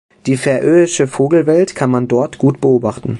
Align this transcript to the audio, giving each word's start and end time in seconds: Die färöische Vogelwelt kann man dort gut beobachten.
Die 0.25 0.35
färöische 0.35 1.05
Vogelwelt 1.05 1.75
kann 1.75 1.91
man 1.91 2.07
dort 2.07 2.39
gut 2.39 2.59
beobachten. 2.59 3.09